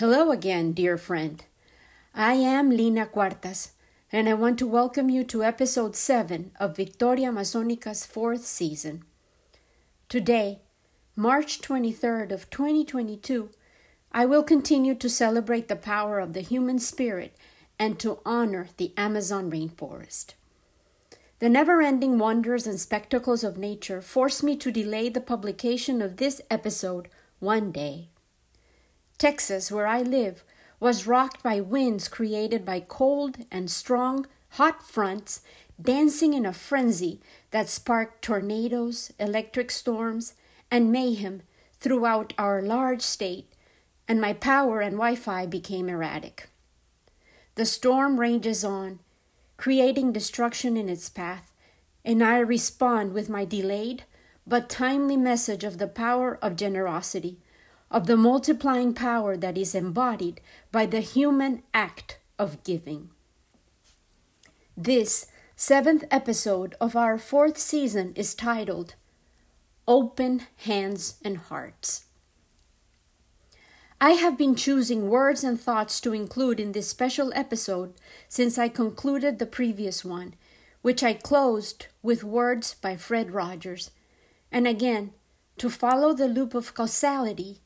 [0.00, 1.44] Hello again, dear friend.
[2.14, 3.72] I am Lina Cuartas,
[4.10, 9.04] and I want to welcome you to episode 7 of Victoria Amazonica's fourth season.
[10.08, 10.60] Today,
[11.16, 13.50] March 23rd of 2022,
[14.10, 17.36] I will continue to celebrate the power of the human spirit
[17.78, 20.32] and to honor the Amazon rainforest.
[21.40, 26.16] The never ending wonders and spectacles of nature force me to delay the publication of
[26.16, 27.08] this episode
[27.38, 28.08] one day.
[29.20, 30.44] Texas, where I live,
[30.80, 35.42] was rocked by winds created by cold and strong, hot fronts
[35.78, 37.20] dancing in a frenzy
[37.50, 40.32] that sparked tornadoes, electric storms,
[40.70, 41.42] and mayhem
[41.78, 43.52] throughout our large state,
[44.08, 46.48] and my power and Wi Fi became erratic.
[47.56, 49.00] The storm ranges on,
[49.58, 51.52] creating destruction in its path,
[52.06, 54.04] and I respond with my delayed
[54.46, 57.36] but timely message of the power of generosity
[57.90, 60.40] of the multiplying power that is embodied
[60.70, 63.10] by the human act of giving.
[64.76, 68.94] This seventh episode of our fourth season is titled
[69.88, 72.04] Open Hands and Hearts.
[74.00, 77.92] I have been choosing words and thoughts to include in this special episode
[78.28, 80.34] since I concluded the previous one,
[80.80, 83.90] which I closed with words by Fred Rogers.
[84.50, 85.12] And again,
[85.58, 87.60] to follow the loop of causality,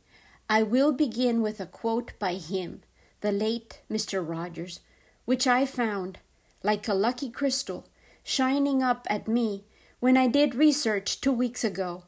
[0.49, 2.83] I will begin with a quote by him,
[3.23, 4.27] the late Mr.
[4.27, 4.81] Rogers,
[5.25, 6.19] which I found,
[6.63, 7.87] like a lucky crystal,
[8.23, 9.65] shining up at me
[10.01, 12.05] when I did research two weeks ago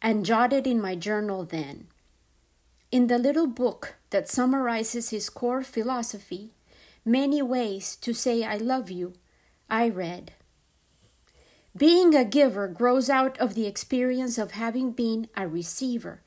[0.00, 1.88] and jotted in my journal then.
[2.92, 6.52] In the little book that summarizes his core philosophy,
[7.04, 9.14] Many Ways to Say I Love You,
[9.68, 10.32] I read
[11.76, 16.22] Being a giver grows out of the experience of having been a receiver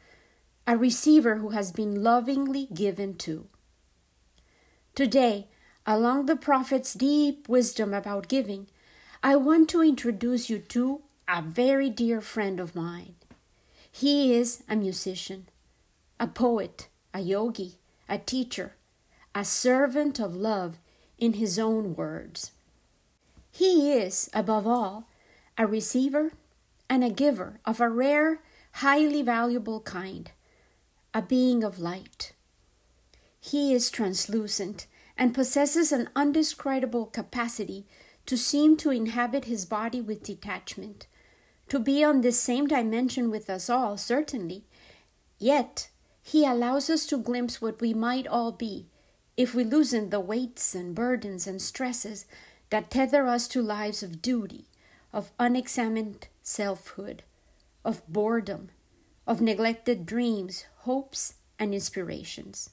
[0.65, 3.47] a receiver who has been lovingly given to.
[4.95, 5.47] Today,
[5.85, 8.67] along the Prophet's deep wisdom about giving,
[9.21, 13.15] I want to introduce you to a very dear friend of mine.
[13.91, 15.47] He is a musician,
[16.19, 17.75] a poet, a yogi,
[18.07, 18.75] a teacher,
[19.35, 20.79] a servant of love
[21.17, 22.51] in his own words.
[23.51, 25.09] He is, above all,
[25.57, 26.31] a receiver
[26.89, 28.39] and a giver of a rare,
[28.73, 30.31] highly valuable kind
[31.13, 32.33] a being of light.
[33.39, 34.87] He is translucent
[35.17, 37.85] and possesses an undescribable capacity
[38.25, 41.07] to seem to inhabit his body with detachment,
[41.69, 44.65] to be on this same dimension with us all, certainly,
[45.37, 45.89] yet
[46.21, 48.87] he allows us to glimpse what we might all be
[49.35, 52.25] if we loosen the weights and burdens and stresses
[52.69, 54.65] that tether us to lives of duty,
[55.11, 57.23] of unexamined selfhood,
[57.83, 58.69] of boredom,
[59.27, 62.69] of neglected dreams, hopes, and inspirations.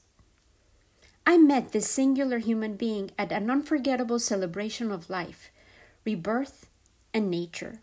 [1.25, 5.49] I met this singular human being at an unforgettable celebration of life,
[6.03, 6.67] rebirth,
[7.13, 7.79] and nature.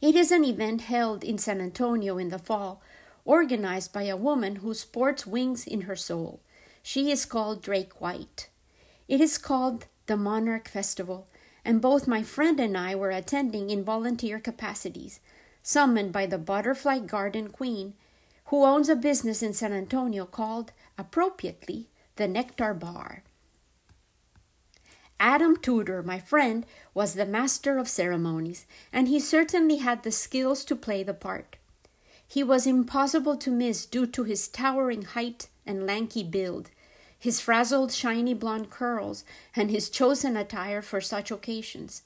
[0.00, 2.80] It is an event held in San Antonio in the fall,
[3.26, 6.40] organized by a woman who sports wings in her soul.
[6.82, 8.48] She is called Drake White.
[9.06, 11.26] It is called the Monarch Festival,
[11.62, 15.20] and both my friend and I were attending in volunteer capacities,
[15.62, 17.92] summoned by the Butterfly Garden Queen
[18.50, 23.22] who owns a business in San Antonio called, appropriately, the Nectar Bar.
[25.20, 30.64] Adam Tudor, my friend, was the master of ceremonies, and he certainly had the skills
[30.64, 31.58] to play the part.
[32.26, 36.70] He was impossible to miss due to his towering height and lanky build,
[37.16, 39.24] his frazzled shiny blonde curls,
[39.54, 42.02] and his chosen attire for such occasions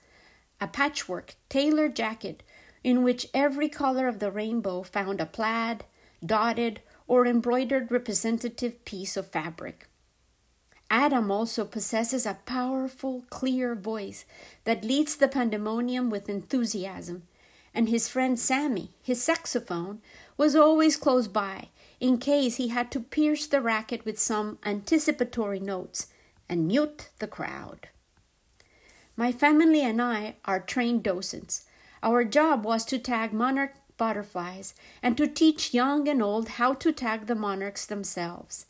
[0.60, 2.42] a patchwork tailored jacket
[2.82, 5.84] in which every color of the rainbow found a plaid,
[6.24, 9.88] dotted, or embroidered representative piece of fabric.
[10.90, 14.24] Adam also possesses a powerful, clear voice
[14.64, 17.24] that leads the pandemonium with enthusiasm,
[17.74, 20.00] and his friend Sammy, his saxophone,
[20.36, 21.68] was always close by
[22.00, 26.08] in case he had to pierce the racket with some anticipatory notes
[26.48, 27.88] and mute the crowd.
[29.16, 31.64] My family and I are trained docents.
[32.02, 36.92] Our job was to tag monarch butterflies, and to teach young and old how to
[36.92, 38.66] tag the monarchs themselves.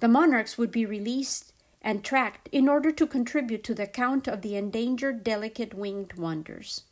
[0.00, 1.52] The monarchs would be released
[1.82, 6.82] and tracked in order to contribute to the count of the endangered delicate winged wonders.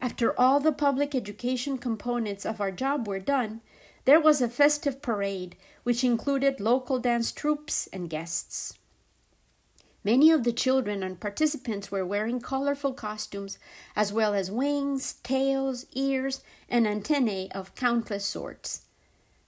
[0.00, 3.60] After all the public education components of our job were done,
[4.06, 8.78] there was a festive parade which included local dance troupes and guests.
[10.02, 13.58] Many of the children and participants were wearing colorful costumes,
[13.94, 18.86] as well as wings, tails, ears, and antennae of countless sorts.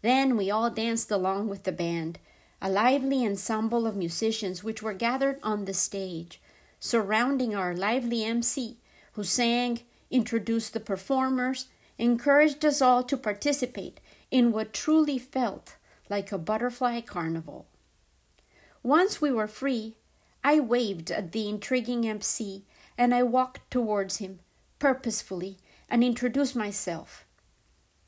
[0.02, 2.18] Then we all danced along with the band,
[2.60, 6.40] a lively ensemble of musicians which were gathered on the stage,
[6.78, 8.76] surrounding our lively MC,
[9.12, 14.00] who sang, introduced the performers, encouraged us all to participate
[14.30, 15.76] in what truly felt
[16.10, 17.66] like a butterfly carnival.
[18.82, 19.94] Once we were free,
[20.44, 22.64] I waved at the intriguing MC
[22.98, 24.40] and I walked towards him
[24.78, 25.58] purposefully
[25.88, 27.24] and introduced myself.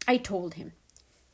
[0.09, 0.73] I told him,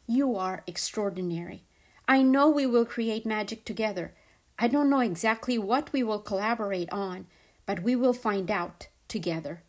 [0.06, 1.64] You are extraordinary.
[2.06, 4.14] I know we will create magic together.
[4.58, 7.26] I don't know exactly what we will collaborate on,
[7.64, 9.62] but we will find out together.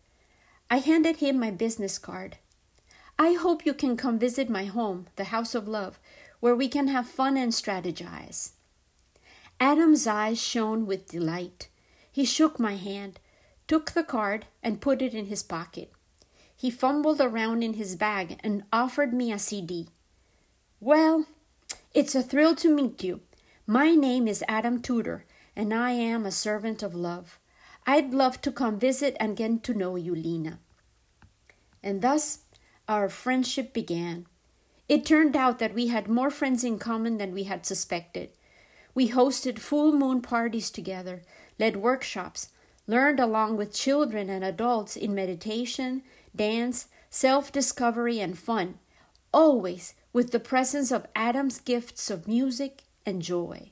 [0.70, 2.38] I handed him my business card.
[3.18, 6.00] I hope you can come visit my home, the House of Love,
[6.40, 8.52] where we can have fun and strategize.
[9.62, 11.70] Adam's eyes shone with delight.
[12.12, 13.20] He shook my hand,
[13.68, 15.92] took the card, and put it in his pocket.
[16.58, 19.90] He fumbled around in his bag and offered me a CD.
[20.80, 21.28] Well,
[21.94, 23.22] it's a thrill to meet you.
[23.68, 25.26] My name is Adam Tudor,
[25.56, 27.38] and I am a servant of love.
[27.86, 30.58] I'd love to come visit and get to know you, Lena.
[31.84, 32.40] And thus
[32.88, 34.26] our friendship began.
[34.90, 38.32] It turned out that we had more friends in common than we had suspected.
[38.94, 41.22] We hosted full moon parties together,
[41.60, 42.50] led workshops,
[42.88, 46.04] learned along with children and adults in meditation,
[46.36, 48.80] dance, self discovery, and fun,
[49.34, 53.72] always with the presence of Adam's gifts of music and joy.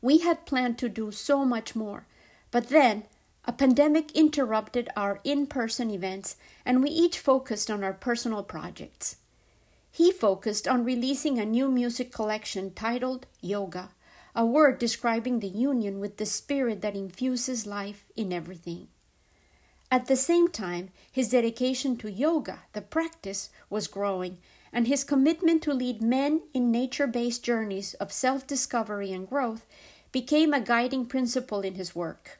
[0.00, 2.06] We had planned to do so much more,
[2.50, 3.04] but then
[3.44, 9.16] a pandemic interrupted our in person events and we each focused on our personal projects.
[9.98, 13.90] He focused on releasing a new music collection titled Yoga,
[14.32, 18.86] a word describing the union with the spirit that infuses life in everything.
[19.90, 24.38] At the same time, his dedication to yoga, the practice, was growing,
[24.72, 29.66] and his commitment to lead men in nature based journeys of self discovery and growth
[30.12, 32.38] became a guiding principle in his work.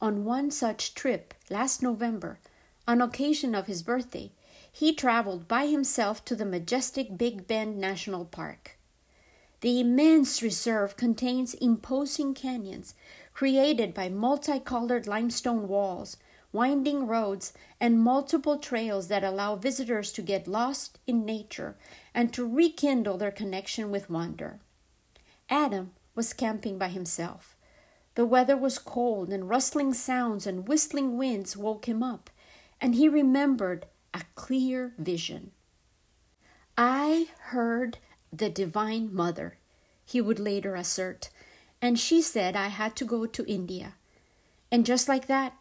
[0.00, 2.38] On one such trip last November,
[2.86, 4.30] on occasion of his birthday,
[4.74, 8.76] he traveled by himself to the majestic Big Bend National Park.
[9.60, 12.94] The immense reserve contains imposing canyons
[13.32, 16.18] created by multicolored limestone walls
[16.54, 21.76] winding roads, and multiple trails that allow visitors to get lost in nature
[22.14, 24.60] and to rekindle their connection with wonder.
[25.50, 27.56] Adam was camping by himself.
[28.14, 32.30] The weather was cold, and rustling sounds and whistling winds woke him up,
[32.80, 35.50] and he remembered a clear vision.
[36.78, 37.98] I heard
[38.32, 39.58] the Divine Mother,
[40.04, 41.30] he would later assert,
[41.82, 43.94] and she said I had to go to India.
[44.70, 45.54] And just like that,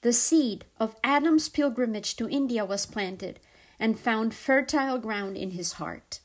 [0.00, 3.40] the seed of Adam's pilgrimage to India was planted
[3.78, 6.20] and found fertile ground in his heart.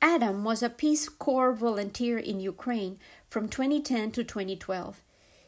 [0.00, 2.98] Adam was a Peace Corps volunteer in Ukraine
[3.28, 5.02] from 2010 to 2012.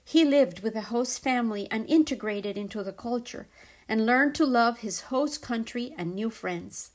[0.04, 3.48] He lived with a host family and integrated into the culture
[3.88, 6.90] and learned to love his host country and new friends.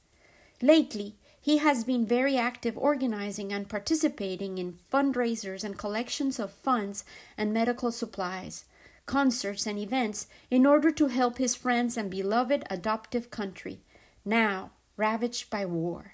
[0.61, 7.05] Lately, he has been very active organizing and participating in fundraisers and collections of funds
[7.37, 8.65] and medical supplies
[9.09, 13.81] concerts, and events in order to help his friends and beloved adoptive country,
[14.23, 16.13] now ravaged by war.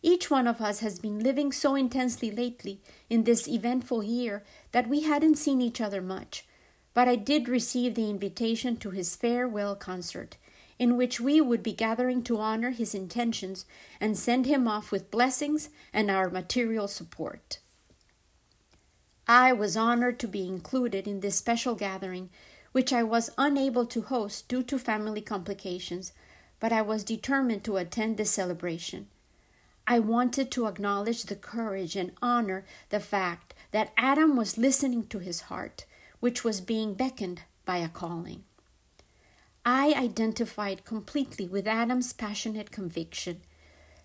[0.00, 2.80] Each one of us has been living so intensely lately
[3.10, 4.42] in this eventful year
[4.72, 6.46] that we hadn't seen each other much,
[6.94, 10.36] but I did receive the invitation to his farewell concert,
[10.78, 13.64] in which we would be gathering to honor his intentions
[14.00, 17.58] and send him off with blessings and our material support.
[19.26, 22.30] I was honored to be included in this special gathering,
[22.72, 26.12] which I was unable to host due to family complications,
[26.58, 29.08] but I was determined to attend the celebration.
[29.86, 35.18] I wanted to acknowledge the courage and honor the fact that Adam was listening to
[35.18, 35.84] his heart,
[36.22, 38.44] which was being beckoned by a calling.
[39.66, 43.40] I identified completely with Adam's passionate conviction.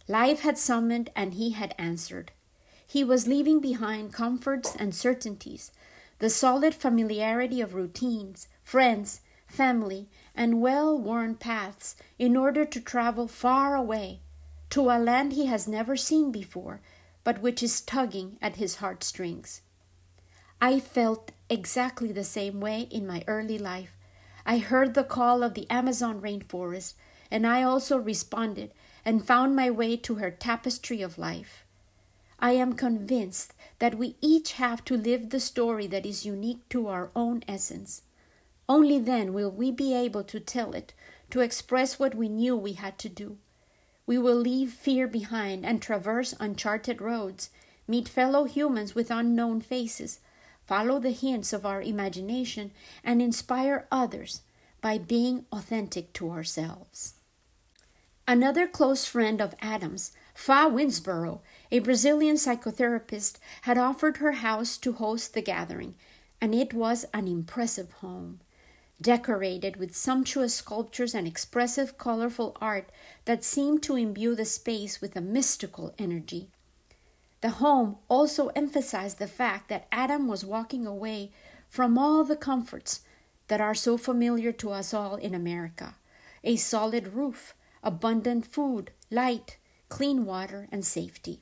[0.07, 2.31] Life had summoned and he had answered.
[2.87, 5.71] He was leaving behind comforts and certainties,
[6.17, 13.27] the solid familiarity of routines, friends, family, and well worn paths in order to travel
[13.27, 14.21] far away
[14.71, 16.81] to a land he has never seen before,
[17.23, 19.61] but which is tugging at his heartstrings.
[20.59, 23.95] I felt exactly the same way in my early life.
[24.45, 26.93] I heard the call of the Amazon rainforest,
[27.29, 28.71] and I also responded
[29.03, 31.65] and found my way to her tapestry of life.
[32.39, 36.87] I am convinced that we each have to live the story that is unique to
[36.87, 38.03] our own essence.
[38.69, 40.93] Only then will we be able to tell it,
[41.31, 43.37] to express what we knew we had to do.
[44.05, 47.49] We will leave fear behind and traverse uncharted roads,
[47.87, 50.19] meet fellow humans with unknown faces,
[50.67, 52.71] follow the hints of our imagination,
[53.03, 54.41] and inspire others
[54.81, 57.15] by being authentic to ourselves.
[58.27, 64.91] Another close friend of Adam's, Fa Winsborough, a Brazilian psychotherapist, had offered her house to
[64.91, 65.95] host the gathering,
[66.41, 68.41] and it was an impressive home,
[69.01, 72.91] decorated with sumptuous sculptures and expressive, colorful art
[73.23, 76.49] that seemed to imbue the space with a mystical energy.
[77.41, 81.31] The home also emphasized the fact that Adam was walking away
[81.67, 83.01] from all the comforts
[83.47, 85.95] that are so familiar to us all in America
[86.43, 89.57] a solid roof, abundant food, light,
[89.89, 91.41] clean water, and safety.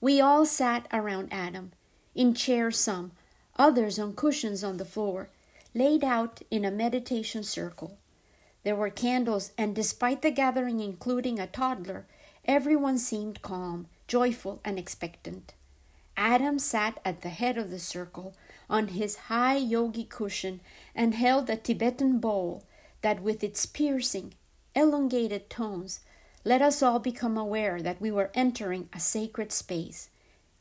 [0.00, 1.72] We all sat around Adam,
[2.14, 3.12] in chairs some,
[3.56, 5.30] others on cushions on the floor,
[5.74, 7.96] laid out in a meditation circle.
[8.64, 12.06] There were candles, and despite the gathering including a toddler,
[12.44, 15.54] everyone seemed calm, joyful, and expectant.
[16.16, 18.34] Adam sat at the head of the circle
[18.70, 20.60] on his high yogi cushion
[20.94, 22.64] and held a Tibetan bowl
[23.02, 24.34] that, with its piercing,
[24.74, 26.00] elongated tones,
[26.44, 30.08] let us all become aware that we were entering a sacred space,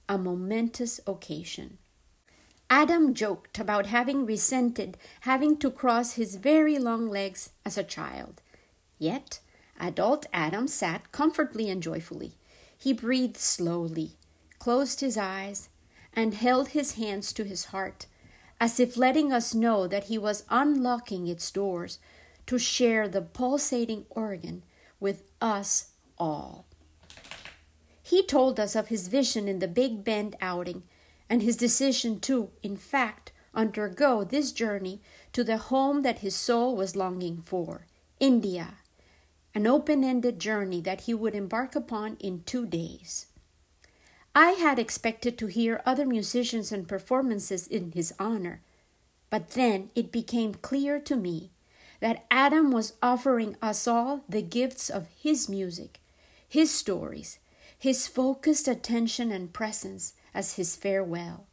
[0.10, 1.78] a momentous occasion.
[2.70, 8.42] Adam joked about having resented having to cross his very long legs as a child.
[8.98, 9.40] Yet,
[9.80, 12.34] adult Adam sat comfortably and joyfully.
[12.78, 14.18] He breathed slowly,
[14.60, 15.70] closed his eyes,
[16.14, 18.06] and held his hands to his heart,
[18.60, 22.00] as if letting us know that he was unlocking its doors
[22.48, 24.64] to share the pulsating organ
[25.00, 26.66] with us all.
[28.02, 30.84] He told us of his vision in the Big Bend outing
[31.30, 35.02] and his decision to, in fact, undergo this journey
[35.34, 37.88] to the home that his soul was longing for
[38.20, 38.76] India,
[39.56, 43.28] an open ended journey that he would embark upon in two days.
[44.36, 48.62] I had expected to hear other musicians and performances in his honor,
[49.30, 51.52] but then it became clear to me
[52.02, 56.02] that Adam was offering us all the gifts of his music,
[56.48, 57.40] his stories,
[57.78, 61.48] his focused attention and presence as his farewell.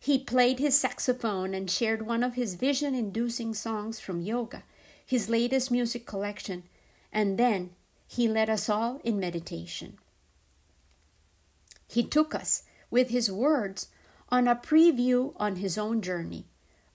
[0.00, 4.64] He played his saxophone and shared one of his vision inducing songs from Yoga,
[5.06, 6.64] his latest music collection,
[7.12, 7.70] and then
[8.06, 9.98] he led us all in meditation.
[11.88, 13.88] He took us, with his words,
[14.30, 16.46] on a preview on his own journey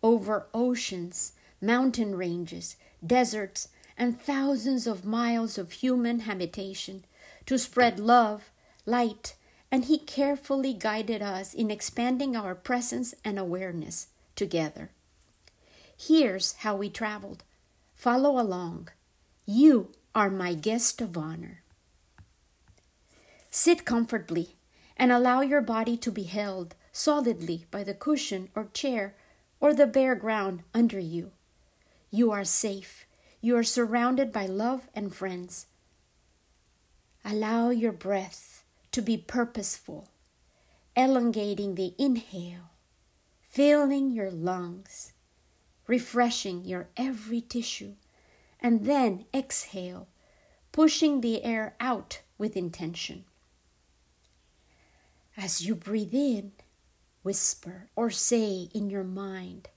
[0.04, 7.04] over oceans, mountain ranges, deserts, and thousands of miles of human habitation
[7.46, 8.52] to spread love,
[8.86, 9.36] light,
[9.72, 14.92] and He carefully guided us in expanding our presence and awareness together.
[15.98, 17.44] Here's how we traveled.
[17.96, 18.90] Follow along.
[19.46, 21.62] You are my guest of honor.
[23.52, 24.56] Sit comfortably
[24.98, 29.14] and allow your body to be held solidly by the cushion or chair
[29.60, 31.34] or the bare ground under you.
[32.10, 33.06] You are safe.
[33.42, 35.68] You are surrounded by love and friends.
[37.24, 40.10] Allow your breath to be purposeful,
[40.96, 42.72] elongating the inhale,
[43.44, 45.14] filling your lungs,
[45.86, 47.94] refreshing your every tissue,
[48.60, 50.08] and then exhale,
[50.72, 53.26] pushing the air out with intention.
[55.36, 56.54] As you breathe in,
[57.24, 59.70] whisper or say in your mind,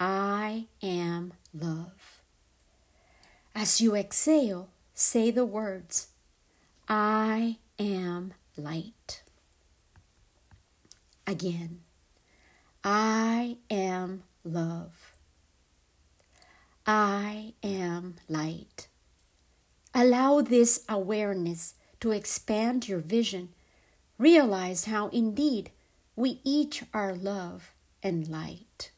[0.00, 2.22] I am love.
[3.54, 6.08] As you exhale, say the words,
[6.88, 9.22] I am light.
[11.26, 11.82] Again,
[12.82, 15.11] I am love.
[16.94, 18.88] I am light.
[19.94, 23.54] Allow this awareness to expand your vision.
[24.18, 25.70] Realize how indeed
[26.16, 27.72] we each are love
[28.02, 28.90] and light.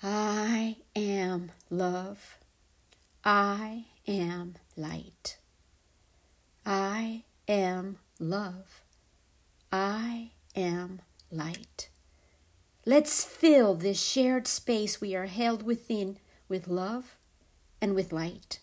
[0.00, 2.38] I am love.
[3.24, 5.38] I am light.
[6.64, 8.82] I am love.
[9.72, 11.00] I am
[11.32, 11.88] light.
[12.88, 16.16] Let's fill this shared space we are held within
[16.48, 17.18] with love
[17.82, 18.60] and with light.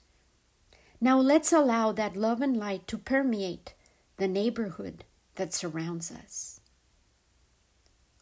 [0.99, 3.75] Now let's allow that love and light to permeate
[4.17, 5.03] the neighborhood
[5.35, 6.59] that surrounds us.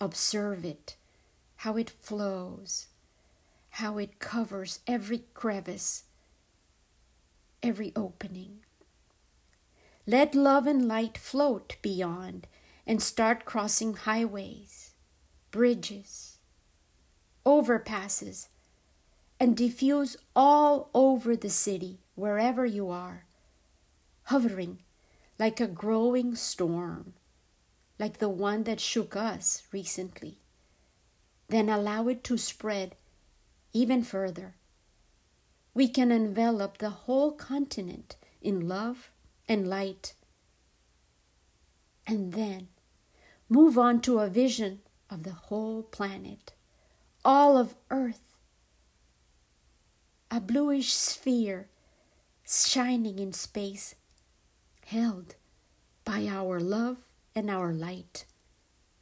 [0.02, 0.98] Observe it,
[1.56, 2.88] how it flows,
[3.70, 6.04] how it covers every crevice,
[7.64, 8.60] every opening.
[10.06, 12.48] Let love and light float beyond
[12.86, 14.83] and start crossing highways,
[15.54, 16.40] bridges,
[17.46, 18.48] overpasses,
[19.40, 23.26] and diffuse all over the city, wherever you are,
[24.24, 24.80] hovering
[25.38, 27.14] like a growing storm,
[28.00, 30.40] like the one that shook us recently.
[31.50, 32.96] Then allow it to spread
[33.74, 34.56] even further.
[35.76, 39.12] We can envelop the whole continent in love
[39.48, 40.16] and light.
[42.08, 42.70] And then
[43.50, 44.80] move on to a vision
[45.14, 46.54] of the whole planet,
[47.24, 48.38] all of Earth,
[50.32, 51.68] a bluish sphere
[52.46, 53.94] shining in space,
[54.88, 55.36] held
[56.04, 56.98] by our love
[57.36, 58.26] and our light,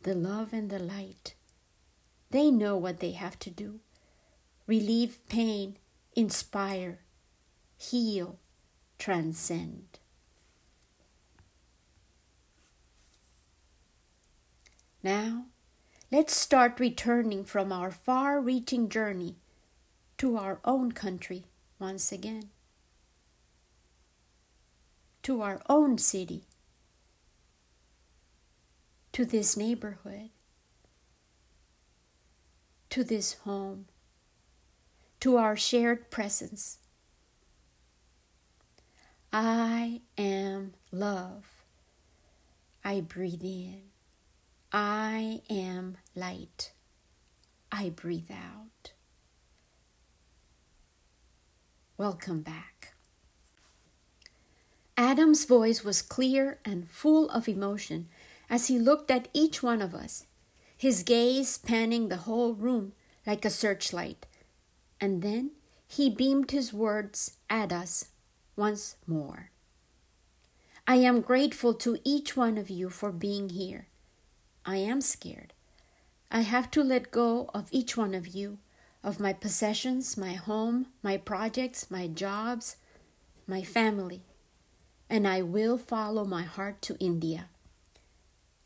[0.03, 1.35] the love and the light.
[2.29, 3.79] They know what they have to do
[4.67, 5.75] relieve pain,
[6.15, 6.99] inspire,
[7.77, 8.39] heal,
[8.97, 9.99] transcend.
[15.03, 15.45] Now,
[16.11, 19.37] let's start returning from our far reaching journey
[20.17, 21.45] to our own country
[21.79, 22.49] once again,
[25.23, 26.43] to our own city,
[29.13, 30.29] to this neighborhood,
[32.89, 33.85] to this home,
[35.21, 36.79] to our shared presence.
[39.31, 41.63] I am love.
[42.83, 43.90] I breathe in.
[44.73, 46.71] I am light.
[47.73, 48.93] I breathe out.
[51.97, 52.93] Welcome back.
[54.95, 58.07] Adam's voice was clear and full of emotion
[58.49, 60.25] as he looked at each one of us,
[60.77, 62.93] his gaze spanning the whole room
[63.27, 64.25] like a searchlight.
[65.01, 65.51] And then
[65.85, 68.05] he beamed his words at us
[68.55, 69.51] once more.
[70.87, 73.87] I am grateful to each one of you for being here.
[74.65, 75.53] I am scared.
[76.31, 78.59] I have to let go of each one of you,
[79.03, 82.77] of my possessions, my home, my projects, my jobs,
[83.47, 84.21] my family,
[85.09, 87.49] and I will follow my heart to India.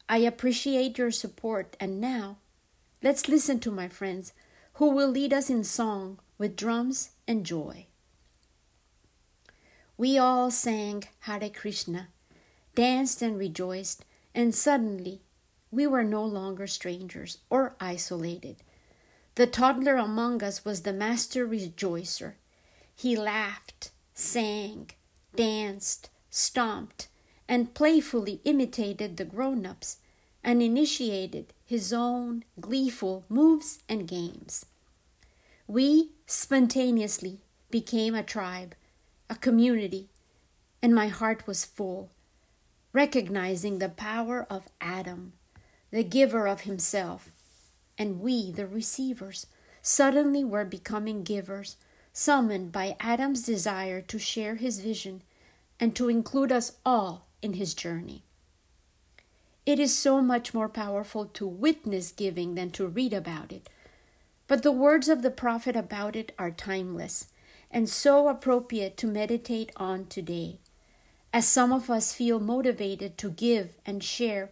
[0.07, 2.37] I appreciate your support, and now
[3.01, 4.33] let's listen to my friends
[4.73, 7.87] who will lead us in song with drums and joy.
[9.97, 12.09] We all sang Hare Krishna,
[12.75, 14.03] danced and rejoiced,
[14.35, 15.21] and suddenly
[15.75, 18.55] we were no longer strangers or isolated.
[19.35, 22.37] The toddler among us was the master rejoicer.
[22.95, 24.91] He laughed, sang,
[25.35, 27.09] danced, stomped,
[27.49, 29.97] and playfully imitated the grown ups
[30.41, 34.65] and initiated his own gleeful moves and games.
[35.67, 38.75] We spontaneously became a tribe,
[39.29, 40.07] a community,
[40.81, 42.11] and my heart was full,
[42.93, 45.33] recognizing the power of Adam
[45.91, 47.31] the giver of himself,
[47.97, 49.47] and we, the receivers,
[49.81, 51.77] suddenly were becoming givers,
[52.11, 55.21] summoned by Adam's desire to share his vision
[55.79, 58.23] and to include us all in his journey.
[59.65, 63.69] It is so much more powerful to witness giving than to read about it.
[64.47, 67.27] But the words of the prophet about it are timeless
[67.71, 70.59] and so appropriate to meditate on today,
[71.33, 74.51] as some of us feel motivated to give and share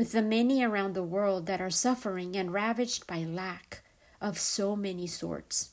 [0.00, 3.82] with the many around the world that are suffering and ravaged by lack
[4.18, 5.72] of so many sorts.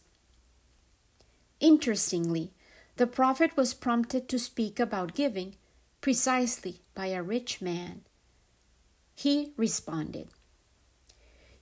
[1.61, 2.51] Interestingly,
[2.97, 5.55] the prophet was prompted to speak about giving
[6.01, 8.01] precisely by a rich man.
[9.15, 10.27] He responded,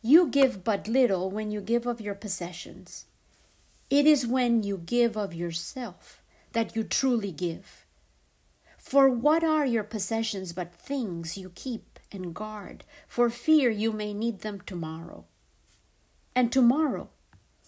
[0.02, 3.06] You give but little when you give of your possessions.
[3.92, 6.24] It is when you give of yourself
[6.54, 7.86] that you truly give.
[8.80, 14.14] For what are your possessions but things you keep and guard, for fear you may
[14.14, 15.26] need them tomorrow.
[16.36, 17.10] And tomorrow,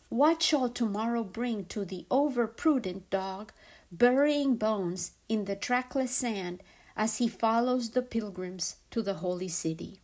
[0.09, 3.51] what shall tomorrow bring to the over prudent dog,
[3.91, 6.63] burying bones in the trackless sand
[6.95, 9.99] as he follows the pilgrims to the holy city?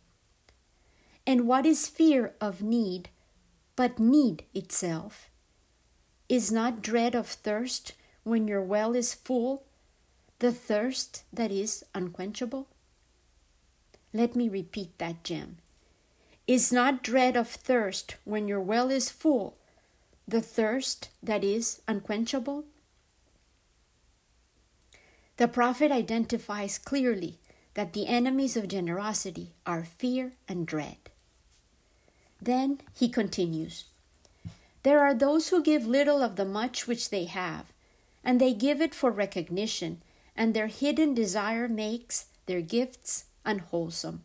[1.26, 3.08] And what is fear of need
[3.76, 5.30] but need itself?
[6.28, 7.94] Is not dread of thirst
[8.24, 9.64] when your well is full,
[10.38, 12.68] the thirst that is unquenchable?
[14.16, 15.56] Let me repeat that gem.
[16.46, 19.58] Is not dread of thirst when your well is full,
[20.28, 22.64] the thirst that is unquenchable?
[25.36, 27.40] The prophet identifies clearly
[27.74, 31.10] that the enemies of generosity are fear and dread.
[32.40, 33.86] Then he continues
[34.84, 37.72] There are those who give little of the much which they have,
[38.22, 40.02] and they give it for recognition,
[40.36, 44.22] and their hidden desire makes their gifts unwholesome.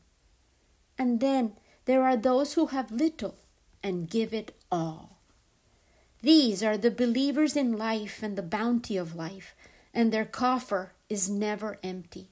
[0.98, 1.54] And then
[1.86, 3.36] there are those who have little
[3.82, 5.18] and give it all.
[6.22, 9.56] These are the believers in life and the bounty of life,
[9.94, 12.30] and their coffer is never empty.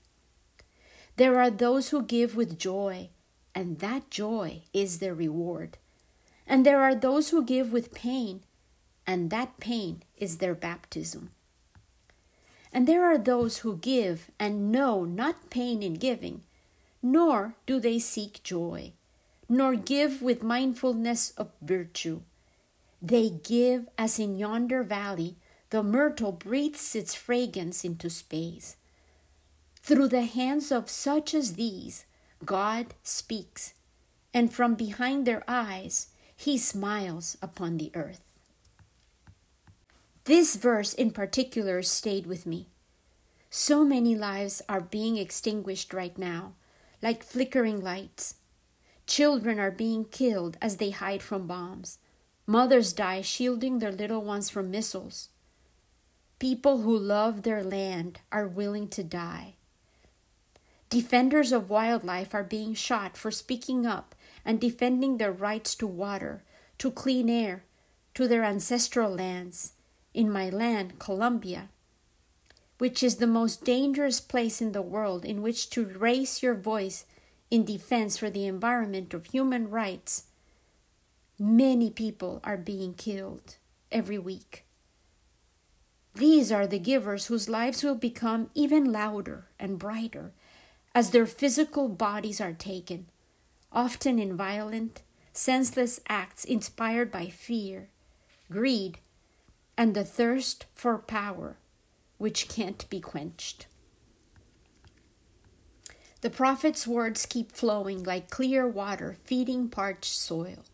[1.15, 3.09] There are those who give with joy,
[3.55, 5.77] and that joy is their reward.
[6.45, 8.43] And there are those who give with pain,
[9.07, 11.31] and that pain is their baptism.
[12.71, 16.43] And there are those who give and know not pain in giving,
[17.11, 18.93] nor do they seek joy,
[19.47, 22.21] nor give with mindfulness of virtue.
[23.01, 25.37] They give as in yonder valley
[25.69, 28.77] the myrtle breathes its fragrance into space.
[29.81, 32.05] Through the hands of such as these,
[32.45, 33.73] God speaks,
[34.33, 38.21] and from behind their eyes, He smiles upon the earth.
[40.25, 42.67] This verse in particular stayed with me.
[43.49, 46.53] So many lives are being extinguished right now,
[47.01, 48.35] like flickering lights.
[49.05, 51.99] Children are being killed as they hide from bombs.
[52.45, 55.29] Mothers die shielding their little ones from missiles.
[56.39, 59.55] People who love their land are willing to die.
[60.89, 66.43] Defenders of wildlife are being shot for speaking up and defending their rights to water,
[66.77, 67.63] to clean air,
[68.13, 69.73] to their ancestral lands.
[70.13, 71.69] In my land, Colombia,
[72.77, 77.05] which is the most dangerous place in the world in which to raise your voice
[77.49, 80.25] in defense for the environment of human rights,
[81.39, 83.55] many people are being killed
[83.91, 84.65] every week.
[86.13, 90.33] These are the givers whose lives will become even louder and brighter
[90.93, 93.05] as their physical bodies are taken,
[93.71, 97.89] often in violent, senseless acts inspired by fear,
[98.51, 98.97] greed,
[99.77, 101.57] and the thirst for power
[102.17, 103.67] which can't be quenched.
[106.21, 110.65] The prophet's words keep flowing like clear water feeding parched soil.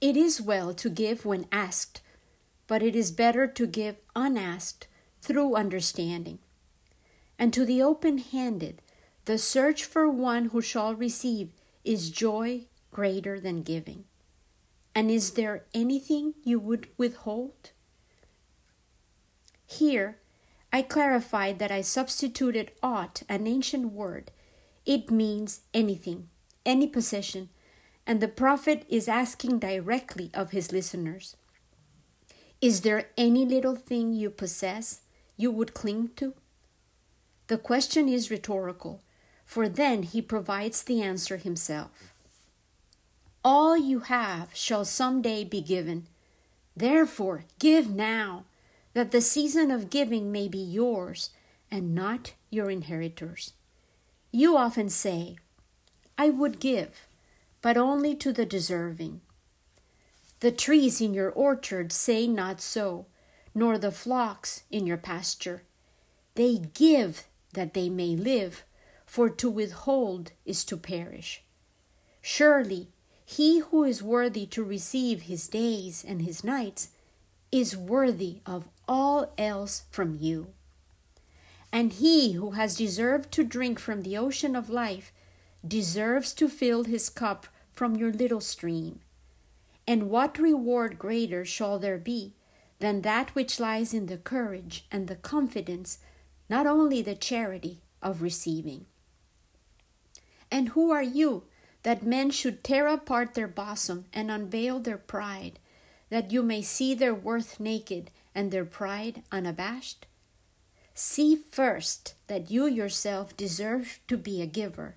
[0.00, 2.00] It is well to give when asked,
[2.66, 4.88] but it is better to give unasked
[5.22, 6.38] through understanding.
[7.38, 8.82] And to the open handed,
[9.26, 11.52] the search for one who shall receive
[11.84, 14.04] is joy greater than giving.
[14.94, 17.70] And is there anything you would withhold?
[19.66, 20.18] Here,
[20.72, 24.30] I clarified that I substituted ought, an ancient word.
[24.86, 26.28] It means anything,
[26.64, 27.48] any possession,
[28.06, 31.36] and the prophet is asking directly of his listeners
[32.60, 35.02] Is there any little thing you possess
[35.36, 36.34] you would cling to?
[37.48, 39.02] The question is rhetorical,
[39.44, 42.14] for then he provides the answer himself.
[43.44, 46.06] All you have shall some day be given.
[46.76, 48.44] Therefore, give now
[48.94, 51.30] that the season of giving may be yours
[51.70, 53.52] and not your inheritors.
[54.32, 55.36] You often say,
[56.18, 57.06] I would give,
[57.62, 59.20] but only to the deserving.
[60.40, 63.06] The trees in your orchard say not so,
[63.54, 65.62] nor the flocks in your pasture.
[66.34, 68.64] They give that they may live,
[69.06, 71.42] for to withhold is to perish.
[72.22, 72.88] Surely
[73.24, 76.90] he who is worthy to receive his days and his nights
[77.52, 80.48] is worthy of all else from you.
[81.72, 85.12] And he who has deserved to drink from the ocean of life
[85.66, 88.98] deserves to fill his cup from your little stream.
[89.86, 92.34] And what reward greater shall there be
[92.80, 95.98] than that which lies in the courage and the confidence,
[96.48, 98.86] not only the charity of receiving?
[100.50, 101.44] And who are you
[101.84, 105.60] that men should tear apart their bosom and unveil their pride,
[106.08, 110.06] that you may see their worth naked and their pride unabashed?
[110.94, 114.96] See first that you yourself deserve to be a giver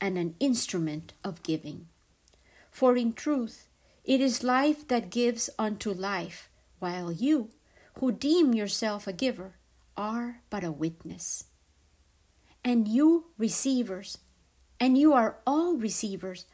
[0.00, 1.86] and an instrument of giving.
[2.70, 3.66] For in truth,
[4.04, 7.50] it is life that gives unto life, while you,
[7.94, 9.54] who deem yourself a giver,
[9.96, 11.44] are but a witness.
[12.64, 14.18] And you, receivers,
[14.80, 16.46] and you are all receivers,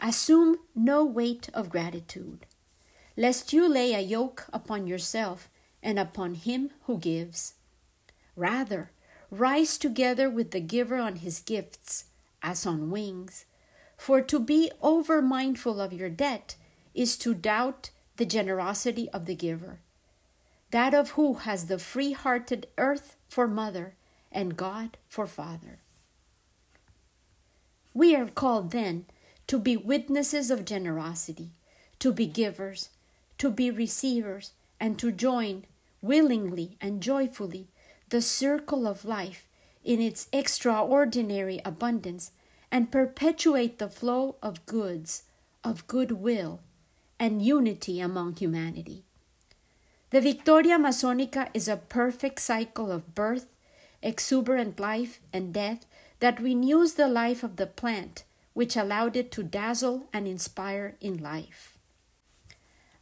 [0.00, 2.46] assume no weight of gratitude,
[3.16, 5.48] lest you lay a yoke upon yourself
[5.84, 7.54] and upon him who gives.
[8.34, 8.90] Rather,
[9.30, 12.06] rise together with the giver on his gifts,
[12.42, 13.44] as on wings.
[13.96, 16.56] For to be over mindful of your debt
[16.94, 19.80] is to doubt the generosity of the giver,
[20.70, 23.94] that of who has the free hearted earth for mother
[24.32, 25.78] and God for father.
[27.92, 29.04] We are called then
[29.46, 31.50] to be witnesses of generosity,
[32.00, 32.88] to be givers,
[33.38, 35.64] to be receivers, and to join
[36.04, 37.68] willingly and joyfully
[38.10, 39.48] the circle of life
[39.82, 42.32] in its extraordinary abundance
[42.70, 45.24] and perpetuate the flow of goods,
[45.62, 46.60] of goodwill,
[47.18, 49.04] and unity among humanity.
[50.10, 53.50] The Victoria Amazonica is a perfect cycle of birth,
[54.02, 55.86] exuberant life, and death
[56.20, 61.22] that renews the life of the plant, which allowed it to dazzle and inspire in
[61.22, 61.78] life.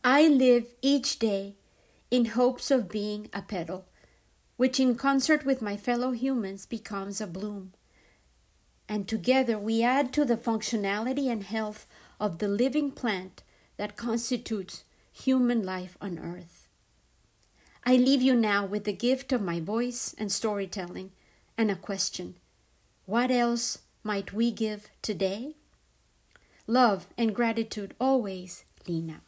[0.04, 1.56] I live each day
[2.12, 3.86] in hopes of being a petal,
[4.58, 7.72] which in concert with my fellow humans becomes a bloom.
[8.86, 11.86] And together we add to the functionality and health
[12.20, 13.42] of the living plant
[13.78, 16.68] that constitutes human life on earth.
[17.86, 21.12] I leave you now with the gift of my voice and storytelling
[21.56, 22.36] and a question
[23.06, 25.54] What else might we give today?
[26.66, 29.22] Love and gratitude always, Lena.